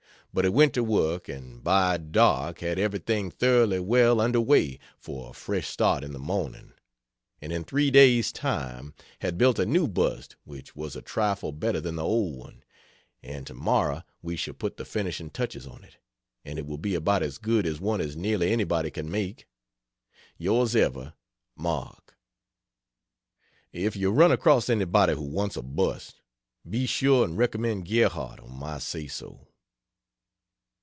[0.33, 5.29] But he went to work, and by dark had everything thoroughly well under way for
[5.29, 6.71] a fresh start in the morning;
[7.41, 11.81] and in three days' time had built a new bust which was a trifle better
[11.81, 12.63] than the old one
[13.21, 15.97] and to morrow we shall put the finishing touches on it,
[16.45, 19.49] and it will be about as good a one as nearly anybody can make.
[20.39, 21.11] Yrs Ever
[21.57, 22.15] MARK.
[23.73, 26.21] If you run across anybody who wants a bust,
[26.69, 29.49] be sure and recommend Gerhardt on my say so.